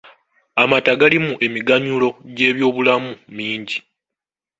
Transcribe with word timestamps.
Amata 0.61 0.91
galimu 1.01 1.31
emiganyulo 1.47 2.07
gy'ebyobulamu 2.35 3.11
mingi. 3.35 3.77